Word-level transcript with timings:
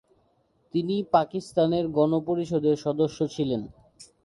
তিনি 0.73 0.95
পাকিস্তানের 1.11 1.85
গণপরিষদের 1.89 2.75
সদস্য 2.75 3.19
ছিলেন। 3.27 3.61